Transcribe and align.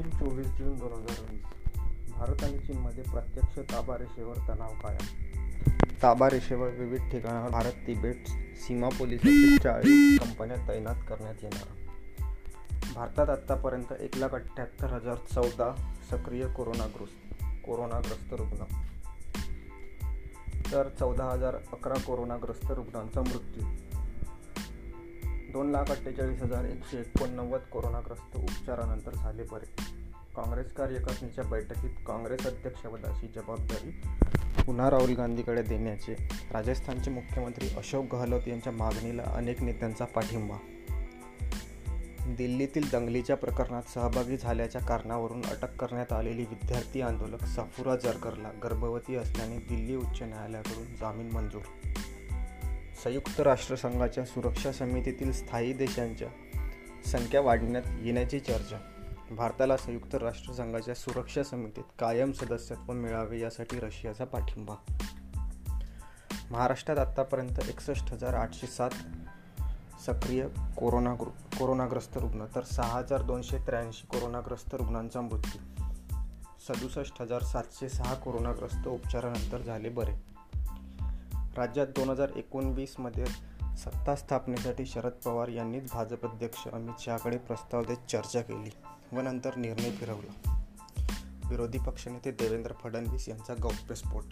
April 0.00 0.18
चोवीस 0.18 0.46
जून 0.46 0.78
दोन 0.78 0.92
हजार 0.92 1.26
वीस. 1.30 1.40
भारत 2.10 2.44
आणि 2.44 2.58
चीनमध्ये 2.58 3.04
प्रत्यक्ष 3.04 3.72
ताबा 3.72 3.98
रेषेवर 3.98 4.36
तणाव 4.36 4.68
कायम. 4.68 5.06
ताबा 6.02 6.30
रेषेवर 6.30 6.68
विविध 6.68 7.02
ठिकाणावर 7.10 7.50
भारत 7.50 7.72
तिबेट 7.72 8.26
सीमा 8.56 8.88
पोलीस 8.88 9.20
चाळीस 9.62 10.20
कंपन्या 10.20 10.68
तैनात 10.68 10.94
करण्यात 11.08 11.34
येणार. 11.42 11.68
भारतात 12.94 13.30
आत्तापर्यंत 13.30 13.92
एक 13.92 14.16
लाख 14.16 14.28
अठ्ठ्याहत्तर 14.28 14.92
हजार 14.92 15.14
चौदा 15.14 15.94
सक्रिय 16.10 16.46
कोरोनाग्रस्त 16.46 17.44
कोरोनाग्रस्त 17.66 18.32
रुग्ण. 18.32 18.64
तर 20.72 20.88
चौदा 20.88 21.24
हजार 21.24 21.54
अकरा 21.54 21.94
कोरोनाग्रस्त 21.94 22.70
रुग्णांचा 22.70 23.20
मृत्यू. 23.20 23.89
दोन 25.52 25.70
लाख 25.70 25.84
अठ्ठेचाळीस 25.90 26.42
हजार 26.42 26.64
एकशे 26.64 26.98
एकोणनव्वद 26.98 27.60
कोरोनाग्रस्त 27.60 28.36
उपचारानंतर 28.36 29.14
झाले 29.14 29.42
बरे. 29.42 29.82
काँग्रेस 30.36 30.72
कार्यकारिणीच्या 30.72 31.44
बैठकीत 31.44 31.90
काँग्रेस 32.06 32.46
अध्यक्षपदाची 32.46 33.26
जबाबदारी 33.26 33.90
पुन्हा 34.62 34.90
राहुल 34.90 35.14
गांधीकडे 35.14 35.62
देण्याचे. 35.62 36.16
राजस्थानचे 36.52 37.10
मुख्यमंत्री 37.10 37.68
अशोक 37.68 38.14
गहलोत 38.14 38.48
यांच्या 38.48 38.72
मागणीला 38.72 39.22
अनेक 39.34 39.62
नेत्यांचा 39.62 40.04
पाठिंबा. 40.04 40.56
दिल्लीतील 42.26 42.90
दंगलीच्या 42.92 43.36
प्रकरणात 43.36 43.82
सहभागी 43.94 44.36
झाल्याच्या 44.36 44.80
कारणावरून 44.80 45.42
अटक 45.44 45.76
करण्यात 45.76 46.12
आलेली 46.12 46.42
विद्यार्थी 46.42 47.00
आंदोलक 47.00 47.44
सफुरा 47.44 47.96
जरकरला 47.96 48.50
गर्भवती 48.64 49.16
असल्याने 49.16 49.56
दिल्ली 49.56 49.96
उच्च 49.96 50.22
न्यायालयाकडून 50.22 50.86
जामीन 51.00 51.30
मंजूर 51.32 51.62
संयुक्त 53.04 53.40
राष्ट्रसंघाच्या 53.40 54.24
सुरक्षा 54.24 54.72
समितीतील 54.72 55.32
स्थायी 55.32 55.72
देशांच्या 55.72 56.28
संख्या 57.06 57.40
वाढण्यात 57.40 57.82
येण्याची 58.02 58.40
चर्चा. 58.40 58.76
भारताला 59.30 59.76
संयुक्त 59.76 60.14
राष्ट्रसंघाच्या 60.14 60.94
सुरक्षा 60.94 61.42
समितीत 61.42 61.82
कायम 61.98 62.32
सदस्यत्व 62.32 62.92
मिळावे 62.92 63.40
यासाठी 63.40 63.80
रशियाचा 63.80 64.24
पाठिंबा. 64.24 64.74
महाराष्ट्रात 66.50 66.98
आत्तापर्यंत 66.98 67.58
एकसष्ट 67.68 68.12
हजार 68.12 68.34
आठशे 68.34 68.66
सात 68.66 68.90
सक्रिय 70.06 70.46
कोरोना 70.76 71.14
कोरोनाग्रस्त 71.58 72.16
रुग्ण 72.16 72.44
तर 72.54 72.62
सहा 72.62 72.98
हजार 72.98 73.22
दोनशे 73.22 73.58
त्र्याऐंशी 73.58 74.06
कोरोनाग्रस्त 74.06 74.74
रुग्णांचा 74.74 75.20
मृत्यू. 75.20 75.84
सदुसष्ट 76.68 77.22
हजार 77.22 77.42
सातशे 77.42 77.88
सहा 77.88 78.14
कोरोनाग्रस्त 78.14 78.88
उपचारानंतर 78.88 79.58
झाले 79.58 79.88
बरे. 79.88 80.39
राज्यात 81.56 81.86
दोन 81.86 82.10
हजार 82.10 82.28
एकोणवीसमध्ये 82.36 83.26
सत्ता 83.78 84.14
स्थापनेसाठी 84.16 84.86
शरद 84.86 85.12
पवार 85.24 85.48
यांनीच 85.48 85.92
भाजप 85.92 86.26
अध्यक्ष 86.26 86.68
अमित 86.68 87.00
शहाकडे 87.00 87.38
प्रस्ताव 87.38 87.82
देत 87.82 88.10
चर्चा 88.10 88.40
केली 88.40 88.70
व 89.16 89.20
नंतर 89.20 89.56
निर्णय 89.56 89.90
फिरवला. 89.90 90.62
विरोधी 91.50 91.78
पक्षनेते 91.78 92.30
देवेंद्र 92.30 92.72
फडणवीस 92.72 93.28
यांचा 93.28 93.54
गौप्यस्फोट 93.62 94.24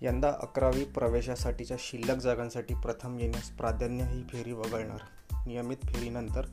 यंदा 0.00 0.28
अकरावी 0.28 0.84
प्रवेशासाठीच्या 0.84 1.76
शिल्लक 1.80 2.16
जागांसाठी 2.16 2.74
प्रथम 2.74 3.18
येण्यास 3.18 3.50
प्राधान्य 3.50 4.04
ही 4.04 4.22
फेरी 4.22 4.52
वगळणार. 4.52 5.00
नियमित 5.46 5.76
फेरीनंतर 5.84 6.44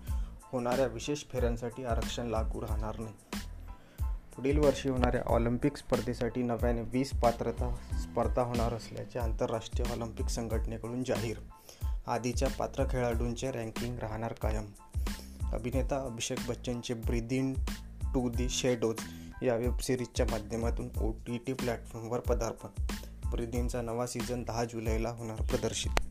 होणाऱ्या 0.51 0.85
विशेष 0.85 1.23
फेऱ्यांसाठी 1.31 1.83
आरक्षण 1.83 2.27
लागू 2.27 2.61
राहणार 2.61 2.99
नाही. 2.99 3.13
पुढील 4.39 4.57
वर्षी 4.57 4.89
होणाऱ्या 4.89 5.21
ऑलिम्पिक 5.25 5.77
स्पर्धेसाठी 5.77 6.41
नव्याने 6.43 6.81
वीस 6.81 7.11
पात्रता 7.11 7.75
स्पर्धा 7.99 8.41
होणार 8.41 8.73
असल्याचे 8.73 9.19
आंतरराष्ट्रीय 9.19 9.91
ऑलिम्पिक 9.91 10.27
संघटनेकडून 10.27 11.03
जाहीर. 11.03 11.37
आधीच्या 12.07 12.49
पात्र 12.49 12.83
खेळाडूंचे 12.83 13.51
रँकिंग 13.51 13.99
राहणार 13.99 14.33
कायम. 14.33 14.65
अभिनेता 15.53 16.01
Abhishek 16.01 16.37
बच्चनचे 16.47 16.93
breathe in 16.93 17.53
to 18.13 18.29
the 18.29 18.49
shadows 18.49 18.95
या 19.43 19.55
वेबसिरीजच्या 19.55 20.25
माध्यमातून 20.31 20.89
ओ 21.01 21.11
टी 21.11 21.37
टी 21.37 21.53
प्लॅटफॉर्मवर 21.53 22.19
पदार्पण. 22.19 22.83
ब्रिदिनचा 23.29 23.81
नवा 23.81 24.07
सीझन 24.07 24.43
दहा 24.43 24.63
जुलैला 24.63 25.09
होणार 25.09 25.35
प्रदर्शित. 25.35 26.08